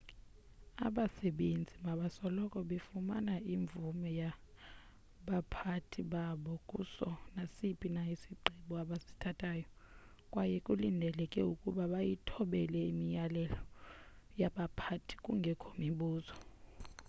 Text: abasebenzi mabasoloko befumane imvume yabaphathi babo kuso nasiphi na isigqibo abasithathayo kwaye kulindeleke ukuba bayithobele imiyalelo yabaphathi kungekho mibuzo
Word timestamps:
abasebenzi 0.87 1.75
mabasoloko 1.87 2.57
befumane 2.69 3.35
imvume 3.55 4.09
yabaphathi 4.21 6.01
babo 6.13 6.53
kuso 6.69 7.09
nasiphi 7.35 7.87
na 7.95 8.01
isigqibo 8.13 8.73
abasithathayo 8.83 9.67
kwaye 10.31 10.57
kulindeleke 10.65 11.39
ukuba 11.51 11.83
bayithobele 11.93 12.79
imiyalelo 12.91 13.61
yabaphathi 14.41 15.13
kungekho 15.23 15.69
mibuzo 15.81 16.35